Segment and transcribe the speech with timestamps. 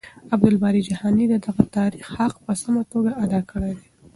[0.33, 3.85] عبدالباري جهاني د دغه تاريخ حق په سمه توګه ادا کړی دی.